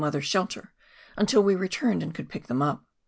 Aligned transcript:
other 0.03 0.19
shelter, 0.19 0.73
until 1.15 1.43
we 1.43 1.53
returned 1.53 2.01
and 2.01 2.15
could 2.15 2.27
pick 2.27 2.47
them 2.47 2.59
up. 2.59 2.83